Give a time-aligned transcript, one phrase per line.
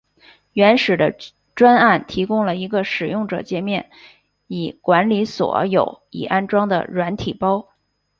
[0.53, 1.15] 原始的
[1.53, 3.91] 专案提供了一个使用者介面
[4.47, 7.67] 以管理所有已安装的软体包。